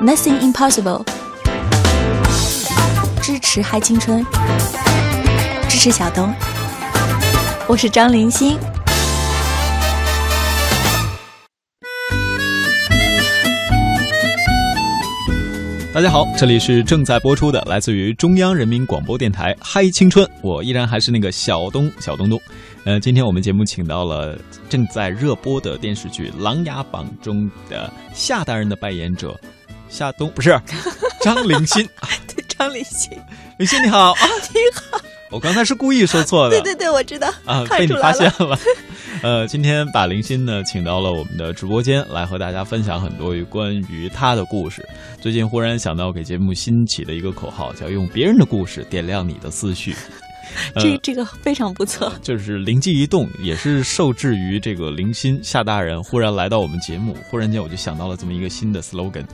[0.00, 1.06] Nothing Impossible，
[3.22, 4.22] 支持嗨青春，
[5.70, 6.34] 支持小东，
[7.66, 8.58] 我是张林欣。
[15.94, 22.38] 大家好，这里是正在播出的，来自于中央人民广播电台《嗨青春》，我依然还是那个小东小东东。
[22.84, 24.38] 呃，今天我们节目请到了
[24.68, 29.34] 正在热播的电视剧《琅琊榜》中的夏大人的扮演者
[29.88, 30.58] 夏冬，不是
[31.22, 31.88] 张林欣。
[32.34, 33.10] 对，张林欣，
[33.58, 34.20] 林欣你好啊，
[34.52, 35.00] 你好。
[35.28, 36.50] 我刚才是故意说错的。
[36.50, 38.56] 对对对，我知道啊，被你发现了。
[39.22, 44.86] 呃，今天把林欣呢请到了我们的直播间，来和大家分享很多关于他的故事。
[45.20, 49.96] 最近忽然想到给节目新起的一个口号，叫“用别人的故事点亮你的思绪”。
[50.76, 59.24] 这这个非常不错， 就是灵机一动，也是受制于这个林欣夏大人忽然来到我们节目，忽然间我就想到了这么一个新的 slogan。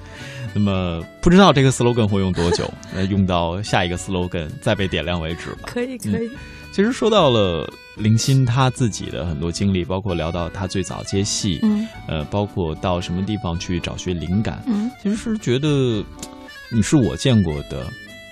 [0.55, 2.71] 那么不知道这个 slogan 会用多久？
[2.95, 5.61] 那 用到下一个 slogan 再被点亮为止吧。
[5.67, 6.31] 可以可以。
[6.73, 16.03] 其实说到了林欣他自己的很多经历，包括聊到他最早接戏，嗯，呃，包括到什么地方去找寻灵感，嗯，其实是觉得
[16.71, 17.87] 你是我见过的，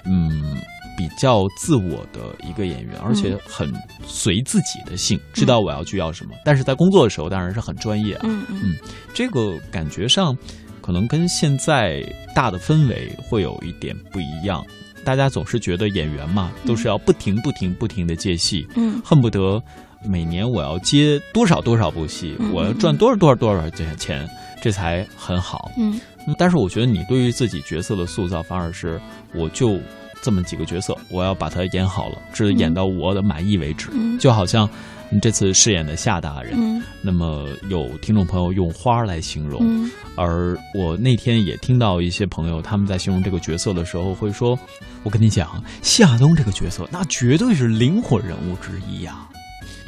[0.06, 0.56] 嗯，
[1.01, 3.73] 比较自我的一个演员，而且很
[4.06, 8.77] 随自己的性，知道我要去要什么，但是在工作的时候当然是很专业啊，嗯嗯，
[9.15, 10.37] 这个感觉上
[10.83, 14.62] 可能跟现在大的氛围会有一点不一样。
[15.06, 19.59] 大家总是觉得演员嘛，都是要不停、不停、不停的接戏，嗯，恨不得
[20.05, 24.28] 每年我要接多少多少部戏，我要赚多少多少多少钱钱，
[24.61, 25.98] 这才很好，嗯。
[26.39, 29.01] 但是我觉得你对于自己角色的塑造，反而是
[29.33, 29.81] 我就
[30.22, 34.68] 这么几个角色，我要把它演好了，直演到我的满意为止，就好像。
[35.12, 44.56] 你这次饰演的夏大人，那么有听众朋友用花来形容，而我那天也听到一些朋友他们在形容这个角色的时候会说
[45.02, 49.28] ：“我跟你讲，夏冬这个角色那绝对是灵魂人物之一呀。”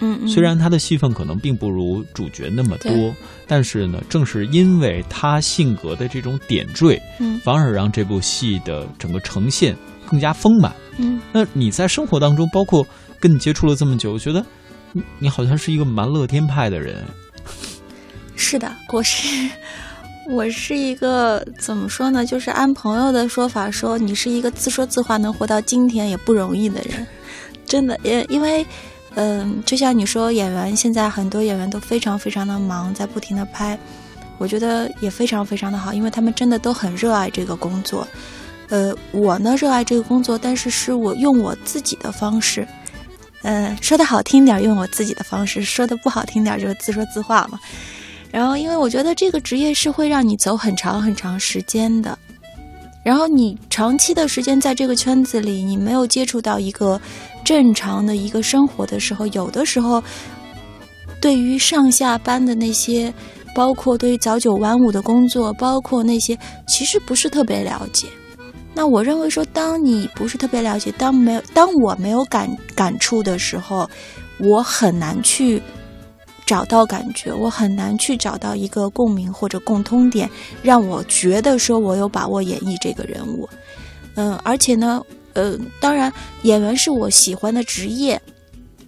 [0.05, 3.15] 嗯，虽然他的戏份可能并不如主角那么多，
[3.47, 9.77] 但是呢，正是因为他性格的这种点缀，嗯，反而让这部戏的整个呈现
[10.13, 10.73] 更加丰满。
[10.99, 12.87] 嗯，那你在生活当中，包括
[13.19, 14.45] 跟你接触了这么久，我觉得。
[15.19, 17.03] 你好像是一个蛮乐天派的人，
[18.37, 19.49] 是的，我是
[20.29, 22.27] 我是一个怎么说呢？
[22.27, 27.07] 就是按朋友的说法说，你是一个自说自话能活到今天也不容易的人，
[27.65, 28.67] 真的，也因为，
[29.15, 33.79] 嗯，就像你说，演员现在很多演员都非常非常的忙，在不停的拍，
[34.37, 38.07] 我觉得也非常非常的好，因为他们真的都很热爱这个工作，
[38.69, 42.67] 呃，我呢热爱这个工作，但是是我用我自己的方式。
[43.43, 47.59] 嗯，说的好听点，用我自己的方式；说的不好听点，就是自说自话嘛。
[48.31, 52.17] 然后，因为我觉得这个职业是会让你走很长很长时间的。
[53.03, 56.99] 然后，你长期的时间在这个圈子里，你没有接触到一个
[57.45, 60.03] 正常的一个生活的时候，有的时候，
[61.21, 63.13] 对于上下班的那些，
[63.55, 68.07] 包括对于早九晚五的工作，包括那些，其实不是特别了解。
[68.75, 73.89] 那我认为说，当你不是特别了解，当没有，当我没有感感触的时候，
[74.39, 75.63] 我很难去
[76.47, 80.29] 找到感觉，我很难去找到一个共鸣或者共通点，
[80.63, 83.47] 让我觉得说我有把握演绎这个人物。
[84.15, 85.03] 嗯，而且呢，
[85.35, 86.11] 呃，当然，
[86.43, 88.21] 演员是我喜欢的职业。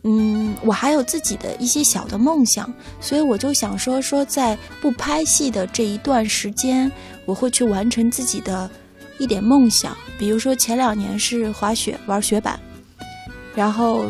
[0.03, 6.91] 嗯，我还有自己的一些小的梦想，所以我就想说说，在不拍戏的这一段时间，
[7.27, 8.71] 我会去完成自己的。
[9.19, 12.59] 一点梦想，比如说前两年是滑雪玩雪板，
[13.55, 14.07] 然后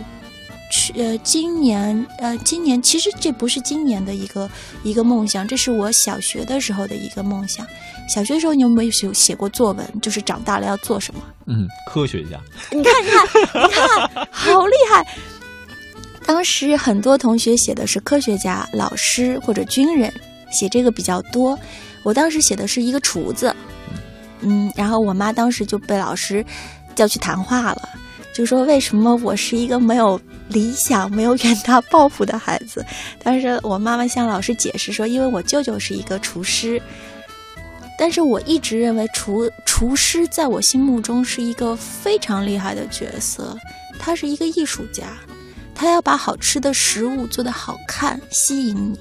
[0.71, 4.51] 去呃今年呃今年其实这不是今年的一个
[4.83, 7.67] 一个梦想，这是我小学的时候的一个梦想。
[8.09, 9.87] 小学的时候你有没有写写过作文？
[10.03, 11.21] 就是长大了要做什么？
[11.47, 12.39] 嗯，科学家。
[12.71, 13.25] 你看，你看，
[13.63, 15.07] 你看，好厉害！
[16.27, 20.13] 当时很多同学写的是科学家、老师或者军人，
[20.51, 21.59] 写这个比较多。
[22.03, 23.55] 我当时写的是一个厨子。
[24.45, 26.45] 嗯，然后我妈当时就被老师
[26.95, 27.89] 叫去谈话了，
[28.35, 32.85] 就说为什么我是一个没有理想、没有远大抱负的孩子。
[33.23, 36.81] 但是我妈妈向老师解释说，因为我舅舅是一个厨师，
[37.99, 43.57] 但是我一直认为厨厨师在我心目中是一个非常厉害的角色，
[43.99, 45.05] 他是一个艺术家，
[45.75, 48.99] 他要把好吃的食物做得好看，吸引你，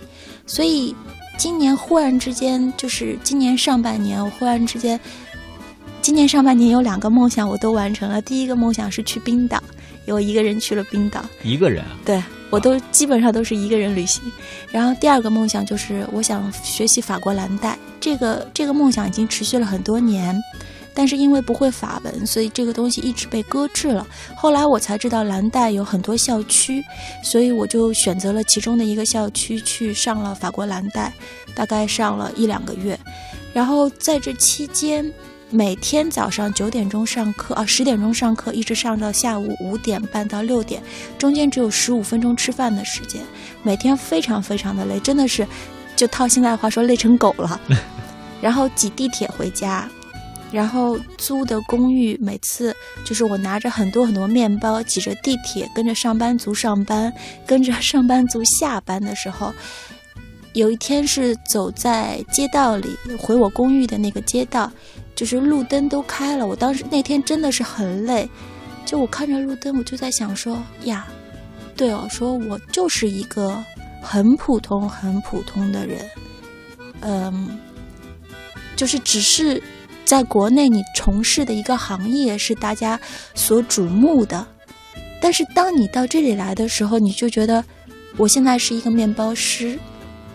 [0.48, 0.96] 所以。
[1.36, 5.00] 今年忽然之间，就是今年上半年，我忽然之间，
[6.04, 8.22] 今年上半年有两个梦想我都完成了。
[8.22, 9.64] 第一个梦想是去冰岛，
[10.04, 14.22] 有一个人去了冰岛，一个人，对我都基本上都是一个人旅行。
[14.70, 20.38] 然后第二个梦想就是我想学习法国蓝带，这个这个梦想已经持续了很多年。
[20.94, 24.06] 但是因为不会法文，所以这个东西一直被搁置了。
[24.36, 26.84] 后来我才知道蓝带有很多校区，
[27.24, 31.12] 所以我就选择了其中的一个校区去上了法国蓝带，
[31.56, 33.00] 大概上了一两个月。
[33.54, 35.12] 然后在这期间，
[35.54, 40.82] 每天早上九点钟上课啊，十点钟上课，一直上到下午五点半到六点，
[41.16, 43.22] 中间只有十五分钟吃饭的时间。
[43.62, 45.48] 每天非常非常的累，真的是，
[45.96, 47.62] 就套现在话说，累成狗了。
[48.42, 49.88] 然后挤地铁回家。
[50.52, 52.76] 然后租的公寓，每次
[53.06, 57.14] 就是我拿着很多很多面包，挤着地铁，跟着上班族上班，
[57.46, 59.54] 跟着上班族下班的时候，
[60.54, 64.72] 有一天是走在街道里回我公寓的那个街道，
[65.15, 66.45] 就是路灯都开了。
[66.45, 68.30] 我当时那天真的是很累，
[68.86, 71.07] 就我看着路灯，我就在想说呀，
[71.75, 73.57] 对哦，说我就是一个
[74.01, 76.10] 很普通很普通的人，
[77.01, 77.57] 嗯，
[78.75, 79.62] 就是只是。
[80.06, 83.00] 在国内，你从事的一个行业是大家
[83.33, 84.45] 所瞩目的，
[85.21, 87.63] 但是当你到这里来的时候，你就觉得，
[88.18, 89.80] 我现在是一个面包师，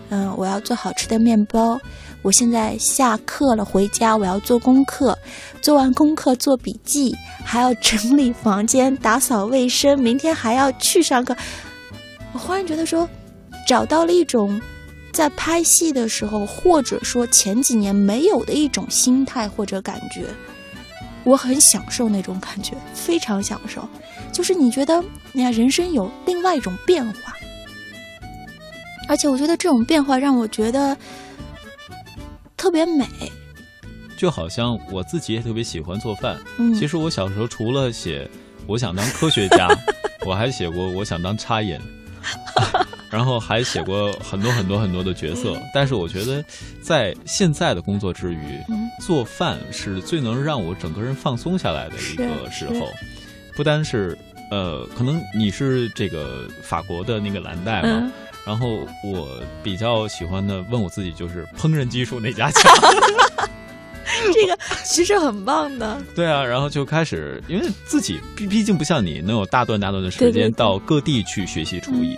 [0.09, 1.79] 嗯，我要做好吃的面包。
[2.21, 5.17] 我现在下课了，回家我要做功课，
[5.61, 11.35] 做完功课做笔记，还要整理房间、打扫卫生，明天还要去上课。
[12.33, 13.07] 我忽然觉得说，
[13.67, 14.61] 找到了一种。
[15.11, 20.23] 在拍戏的时候，或者说前几年没有的一种心态或者感觉，
[21.23, 23.85] 我很享受那种感觉，非常享受。
[24.31, 25.03] 就是你觉得，
[25.33, 27.33] 你看人生有另外一种变化，
[29.09, 30.95] 而且我觉得这种变化让我觉得
[32.55, 33.05] 特别美。
[34.15, 36.37] 就好像我自己也特别喜欢做饭。
[36.59, 38.29] 嗯，其实我小时候除了写
[38.67, 39.67] 我想当科学家，
[40.27, 41.81] 我还写过我想当插眼。
[43.09, 46.45] 然后还写过很多很多很多的角色，但是我觉得，
[46.79, 48.59] 在现在的工作之余，
[49.01, 52.87] 做饭是最能让我整个人放松下来的一个时候。
[53.55, 54.15] 不单是，
[54.51, 58.11] 呃，可能你是这个法国的那个蓝带嘛，
[58.49, 62.73] 然后我比较喜欢的问我自己就是烹饪技术哪家 强？
[64.33, 66.01] 这个其实很棒的。
[66.15, 72.17] 对啊，然后就开始，因为自己毕毕竟不像你能有大段大段的时间到各地去学习厨艺。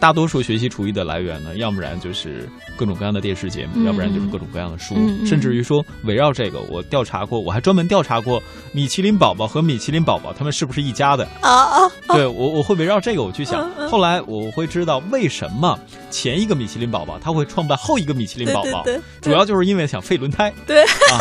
[0.00, 4.94] 大多数学习厨艺的来源呢，要不然就是各种各样的电视节目，要不然就是各种各样的书，
[5.26, 8.42] 甚至于说围绕这个，我调查过，我还专门调查过
[8.72, 11.26] 米其林宝宝和米其林宝宝他们是不是一家的。
[11.40, 11.90] 啊啊！
[12.08, 15.78] 对我我会围绕这个我去想，后来我会知道为什么
[16.10, 18.84] 前一个米其林宝宝他会创办后一个米其林宝宝，
[19.20, 20.52] 主要就是因为想废轮胎。
[20.66, 20.82] 对。
[20.84, 21.18] 啊。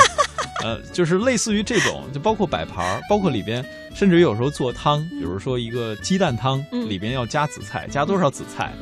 [0.63, 3.63] 呃，就是类似于这种，就包括摆盘儿，包括里边，
[3.93, 8.73] 甚至于有时候做汤，比如说一个鸡蛋汤，里边要加紫菜，加多少紫菜，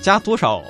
[0.00, 0.62] 加多少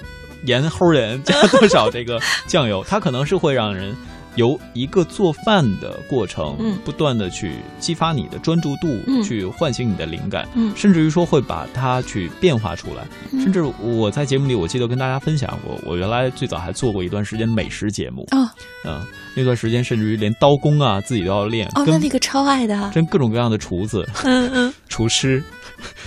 [0.45, 3.95] 盐齁盐，加多少这个酱油，它可能是会让人。
[4.37, 13.07] 由一个做饭的过程，不断的去激发你的专注度，去唤醒你的灵感，甚至于说会把它去变化出来。
[13.43, 18.27] 甚至我在节目里，我记得跟大家分享过，我原来最早还做过一段时间美食节目。
[18.31, 18.53] 啊，
[18.85, 19.05] 嗯，
[19.37, 21.67] 那段时间甚至于连刀工啊自己都要练。
[21.75, 25.43] 哦，那那个超爱的，真各种各样的厨子，嗯嗯， 厨师，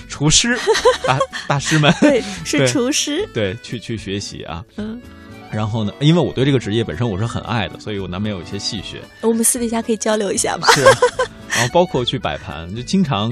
[0.08, 0.58] 厨师，
[1.06, 5.00] 大大师们，对，是厨师，对，去去学习啊，嗯。
[5.52, 5.94] 然后呢？
[6.00, 8.98] 因为我对这个职业本身我是很爱的，所以我难免有一些戏谑。
[9.22, 10.68] 我们私底下可以交流一下吗？
[10.74, 10.84] 是。
[11.50, 13.32] 然后包括去摆盘，就经常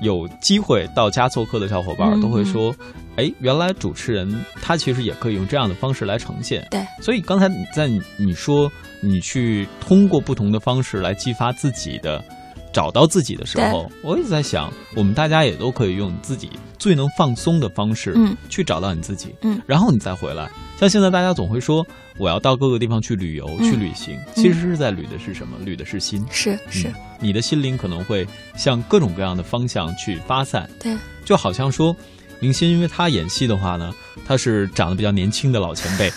[0.00, 2.74] 有机会到家做客的小伙伴都会说
[3.16, 6.86] ：“哎，原来主持人他其实也可以用这样的方式来呈现。”对。
[7.00, 12.24] 所以刚才在你说你去通过不同的方式来激发自己的。
[12.74, 20.50] 找到自己的时候，我一直在想，我们大家也都可以用自己最能放松的方式，嗯，去找到你自己，嗯，然后你再回来。
[20.76, 21.86] 像现在大家总会说，
[22.18, 25.56] 我要到各个地方去旅游、去旅行，其实是在旅的是什么？
[25.64, 28.26] 旅的是心，是是，你的心灵可能会
[28.56, 31.96] 向各种各样的方向去发散，对，就好像说，
[32.40, 33.94] 明星，因为他演戏的话呢，
[34.26, 36.12] 他是长得比较年轻的老前辈。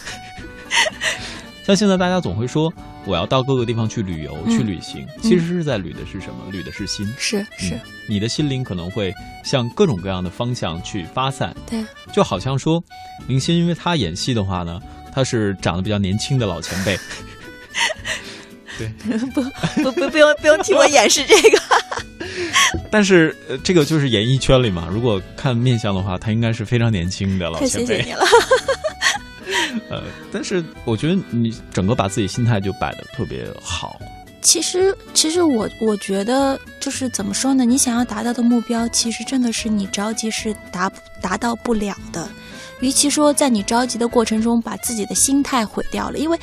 [1.63, 2.73] 像现在大家总会说，
[3.07, 6.51] 我要到各个地方去旅游、去旅行，其实是在旅的是什么？
[6.51, 11.55] 旅的是心，是是，你的心灵可能会向各种各样的方向去发散。
[11.65, 12.83] 对，就好像说，
[13.25, 16.99] 明星因为他演戏的话呢，他是长得比较年轻的老前辈。
[18.77, 18.87] 对，
[19.29, 21.61] 不不不，不用不用替我演示这个。
[22.91, 27.97] 但是呃，这个就是演艺圈里嘛，如果看面相的话，他应该是非常年轻的老前辈。
[27.97, 28.25] 谢谢你了。
[29.89, 33.99] 呃，但是我觉得你整个把自己心态就摆的特别好。
[34.41, 37.65] 其实，其实我我觉得就是怎么说呢？
[37.65, 40.89] 你想要达到的目标，其实真的是你着急是达
[41.21, 42.27] 达到不了的。
[42.79, 46.39] 与其说在你着急的过程中把自己的心态毁掉了，因为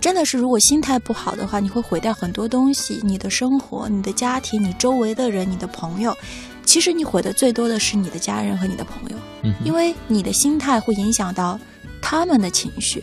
[0.00, 6.16] 真的是，如果心态不好的话，你会毁掉很多东西，你的生活、你的家庭、你周围的人、你的朋友。
[6.64, 11.60] 其实你毁的最多的是你的家人和你的朋友，嗯，因为你的心态会影响到
[12.04, 13.02] 他们的情绪。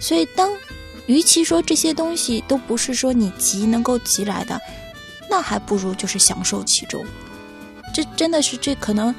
[0.00, 0.48] 所以，当
[1.06, 4.58] 与其说这些东西都不是说你急能够急来的，
[5.28, 7.04] 那还不如就是享受其中。
[7.92, 9.14] 这真的是这可能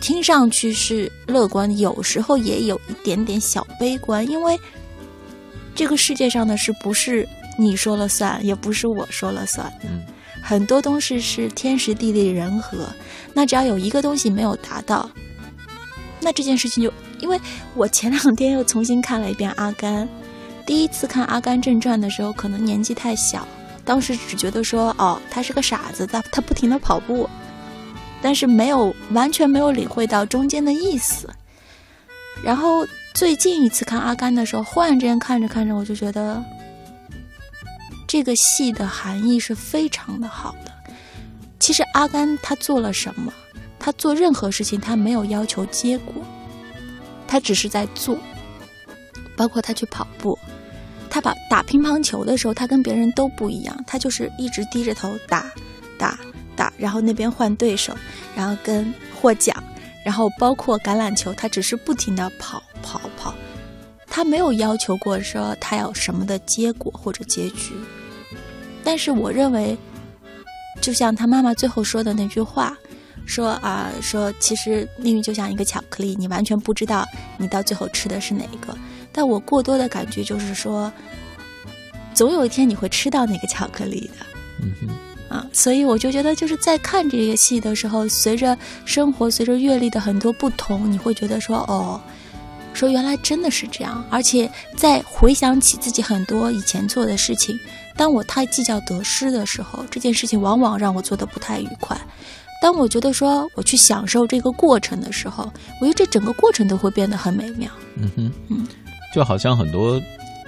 [0.00, 4.56] 听上去是乐观，有时候也有一点点小悲观，因为
[5.74, 7.28] 这个世界上的事不是
[7.58, 9.72] 你说了算，也不是我说了算。
[9.82, 10.04] 嗯，
[10.42, 12.86] 很多东西是天时地利人和，
[13.32, 15.08] 那只要有一个东西没有达到，
[16.20, 16.92] 那这件事情就……
[17.24, 17.40] 因为
[17.74, 20.06] 我前两天又重新看了一遍《阿甘》，
[20.66, 23.48] 第一次看《阿甘正传》的时候，可能年纪太小，
[23.82, 27.26] 当时只觉得说：“哦，他是个傻子，他他不停的跑步。”
[28.20, 31.30] 但是没有完全没有领会到中间的意思。
[32.42, 36.44] 然后最近一次看阿甘的时候，忽然之间看着看着，我就觉得
[38.06, 40.70] 这个戏的含义是非常的好的。
[41.58, 43.32] 其实阿甘他做了什么？
[43.78, 46.14] 他做任何事情，他没有要求结果，
[47.34, 48.16] 他只是在做。
[49.36, 50.38] 包括他去跑步，
[51.10, 55.50] 他把打乒乓球的时候，他跟别人都不一样，他就是一直低着头打
[55.98, 56.16] 打。
[56.54, 57.92] 打，然后那边换对手，
[58.36, 59.60] 然后跟获奖，
[60.04, 63.34] 然后包括橄榄球，他只是不停的跑跑跑，
[64.06, 67.74] 他没有要求过说他要什么的结果或者结局。
[68.84, 69.76] 但是我认为，
[70.80, 72.78] 就像他妈妈最后说的那句话，
[73.26, 77.06] 说啊说其实命运就像一个巧克力，你完全不知道
[77.38, 78.76] 你到最后吃的是哪一个。
[79.12, 80.92] 但我过多的感觉就是说，
[82.14, 84.26] 总有一天你会吃到那个巧克力的。
[84.62, 84.88] 嗯哼。
[85.30, 92.00] 啊，所以我就觉得，就是在看这个戏的时候，随着生活、随着阅历的很多不同，你会觉得说，哦，
[92.72, 94.04] 说原来真的是这样。
[94.10, 97.58] 而且在回想起自己很多以前做的事情，
[97.96, 102.00] 当我太计较得失的时候，这件事情往往让我做的不太愉快。
[102.64, 105.52] 当我觉得说我去享受这个过程的时候，
[105.82, 107.70] 我觉得这整个过程都会变得很美妙。
[107.96, 108.66] 嗯哼，嗯，
[109.14, 110.00] 就好像很多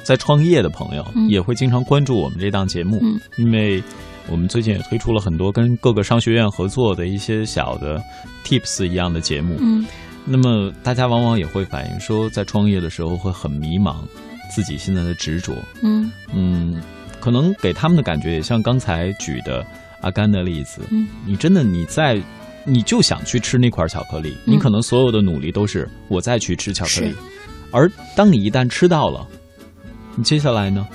[0.03, 2.99] 在创业的朋友也会经常关注我们这档节目，
[3.37, 3.83] 因为。
[4.29, 8.03] 我们最近也推出了很多跟各个商学院合作的一些小的
[8.45, 9.55] tips 一样的节目。
[9.61, 9.87] 嗯，
[10.25, 13.99] 那么大家往往也会反映说，在创业的时候会很迷茫，
[14.51, 15.55] 自己现在的执着。
[15.81, 16.83] 嗯嗯，
[17.21, 19.65] 可能给他们的感觉也像刚才举的
[20.01, 20.83] 阿甘的例子。
[20.91, 22.21] 嗯，你真的你在，
[22.65, 27.15] 你就想去吃那块巧克力，你可能所有的努力都是我再去吃巧克力，
[27.71, 29.27] 而当你一旦吃到了，
[30.15, 30.87] 你接下来呢，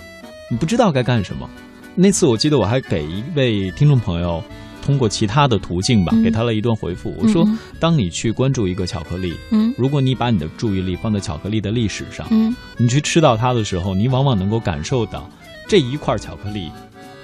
[0.50, 1.50] 你不知道该干什么。
[1.93, 4.41] 那次我记得我还给一位听众朋友
[4.81, 7.13] 通过其他的途径吧，给他了一段回复。
[7.20, 7.46] 我说：
[7.79, 15.29] 当你去关注一个巧克力，嗯，如果你把你的注意力放在巧克力的历史上，嗯，你去吃到它的时候，你往往能够感受到
[15.67, 16.72] 这一块巧克力，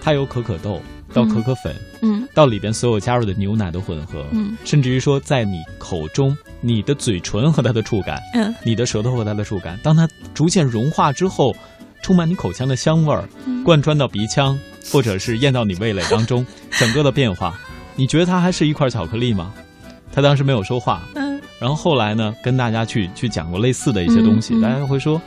[0.01, 0.81] 它有可可豆
[1.13, 11.55] 到可可粉，嗯，到里边所有加入的牛奶的混合，嗯，甚至于说在你口中，你的嘴唇和它的触感，嗯，你的舌头和它的触感，当它逐渐融化之后。
[12.03, 13.27] 充满你口腔的香味儿，
[13.65, 14.57] 贯穿到鼻腔，
[14.91, 16.45] 或者是咽到你味蕾当中，
[16.79, 17.59] 整个的变化，
[17.95, 19.51] 你觉得它还是一块巧克力吗？
[20.13, 25.19] 他当时没有说话，嗯，然后后来呢，跟大家去去讲过类似的一些东西，大家会说，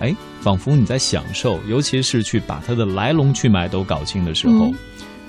[0.00, 4.72] 哎，仿佛你在享受，尤其是去把它的来龙去脉都搞清的时候，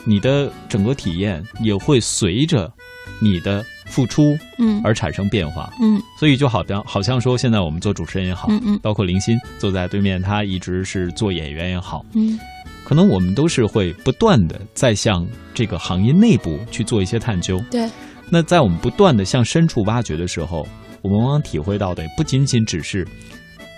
[0.06, 2.72] 你的整个体验也会随着
[3.20, 3.66] 你的。
[3.88, 12.38] 付出，嗯，而产生变化，嗯，所以就好像好像说，现在我们做主持人也好，嗯嗯，包括林欣坐在对面，他一直是做演员也好，嗯，
[12.84, 17.88] 可能我们都是会不断的在向这个行业内部去做一些探究，对。
[18.32, 20.68] 那在我们不断的向深处挖掘的时候，
[21.04, 23.08] 我们往往体会到的不仅仅只是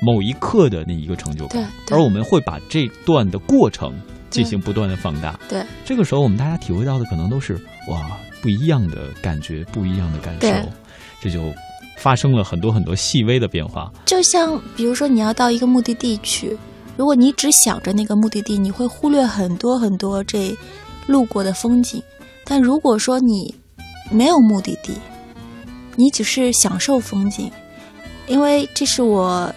[0.01, 3.93] 某一刻的那一个成就感，而我们会把这段的过程
[4.29, 5.63] 进行不断的放大，对。
[5.85, 7.53] 这个时候，我们大家体会到的可能都是
[7.89, 8.17] 哇。
[8.39, 10.69] 不一样的感觉，不一样的感受，
[11.19, 11.51] 这就
[11.97, 13.91] 发生了很多很多细微的变化。
[14.05, 16.55] 就像比如说，你要到一个目的地去，
[16.95, 20.55] 如果你只想着那个目的地，你会忽略很多很多这
[21.07, 22.01] 路过的风景。
[22.45, 23.53] 但如果说你
[24.11, 24.93] 没有目的地，
[25.95, 27.51] 你只是享受风景，
[28.27, 29.51] 因为这是我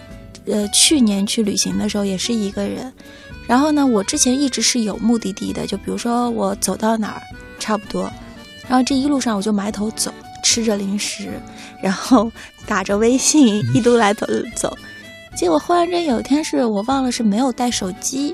[0.47, 2.91] 呃去年去旅行的时候也是一个人。
[3.51, 7.21] 然后呢，我之前一直是有目的地的，就比如说我走到哪儿，
[7.59, 8.09] 差不多。
[8.65, 10.09] 然后这一路上我就埋头走，
[10.41, 11.37] 吃着零食，
[11.81, 12.31] 然后
[12.65, 14.73] 打着微信，一路来头走。
[15.35, 18.33] 结果忽然间有一天是我忘了是没有带手机，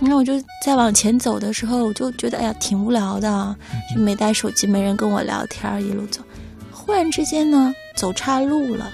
[0.00, 3.54] 然后我就再往前走的时候，我就觉得哎呀挺无聊的，
[3.94, 6.22] 就没带手机，没人跟我聊天，一路走。
[6.72, 8.90] 忽然之间呢，走岔路了，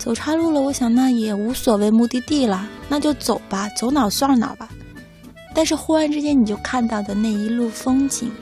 [0.00, 4.66] 走岔路了，我想那也无所谓目的地了，那就走吧，走哪算哪吧。
[5.54, 8.32] 但是忽然之间，你就看到的那一路风景，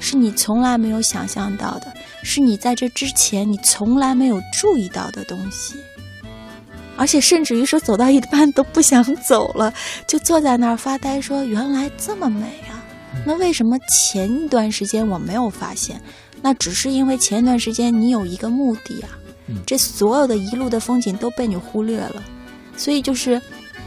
[0.00, 1.92] 是你从来没有想象到的，
[2.22, 5.74] 是你在这之前你从来没有注意到的东西。
[6.96, 9.72] 而且甚至于说走到一半都不想走了，
[10.06, 12.80] 就坐在那儿发呆，说原来这么美啊！
[13.26, 16.00] 那为什么前一段时间我没有发现？
[16.40, 19.08] 那只是因为前一段时间你有一个目的啊，
[19.66, 22.22] 这所有的一路的风景都被你忽略了。
[22.76, 23.40] 所以就是，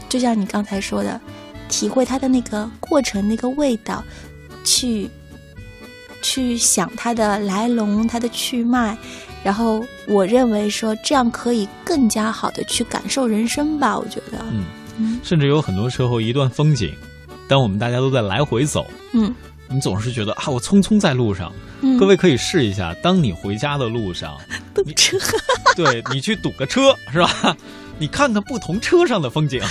[0.08, 1.20] 就像你刚才说的，
[1.68, 4.02] 体会它的那个过程、那个味道，
[4.64, 5.10] 去
[6.22, 8.96] 去想它的来龙、它的去脉。
[9.44, 14.44] 然后我认为说这样可以更加好的去感受人生吧，我觉得，
[14.98, 16.92] 嗯，甚至有很多时候一段风景，
[17.46, 19.32] 当我们大家都在来回走，嗯，
[19.68, 21.52] 你总是觉得啊，我匆匆在路上，
[21.98, 24.38] 各位可以试一下，当你回家的路上
[24.74, 25.18] 堵车，
[25.74, 27.56] 对你去堵个车是吧？
[27.98, 29.62] 你看看不同车上的风景，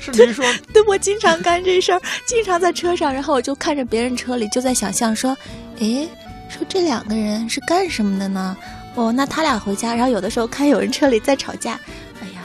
[0.00, 5.36] 甚至于说，对我经常干这事儿，经常在车上，然后我就看着别人车里，就在想象说，
[5.80, 6.06] 哎，
[6.50, 8.54] 说这两个人是干什么的呢？
[8.94, 11.80] 哦，那他俩回家，然后有的时候看有人车里在吵架，
[12.20, 12.37] 哎呀，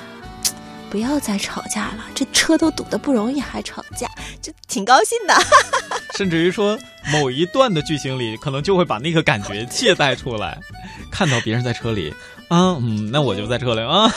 [0.93, 4.07] 不要再吵架了，这车都堵得不容易，还吵架，
[4.43, 5.33] 就挺高兴的。
[6.15, 6.77] 甚至于说，
[7.11, 10.55] 某一段的剧情里，可能就会把那个感觉借带出来，
[11.09, 12.13] 看到别人在车里，
[12.47, 14.07] 啊，嗯，那我就在车里啊。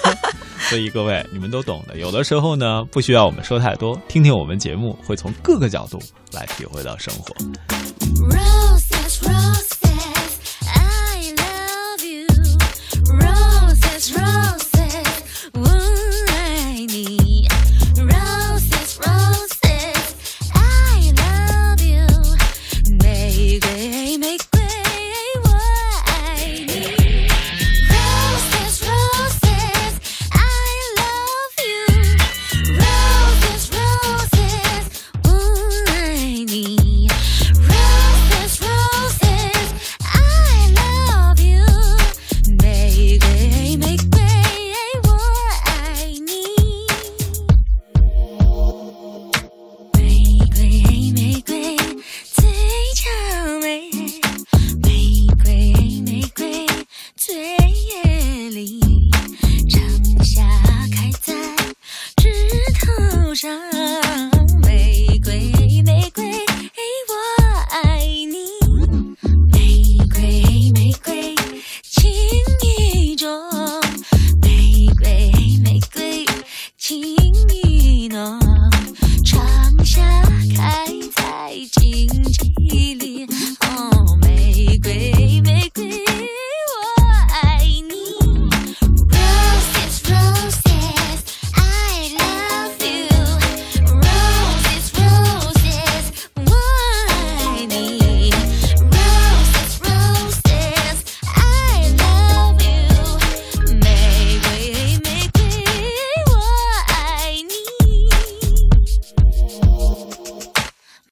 [0.70, 1.98] 所以各位，你们都懂的。
[1.98, 6.00] 有的时候呢，不需要我们说太多，听听我们节目，会从各个角度
[6.32, 7.36] 来体会到生活。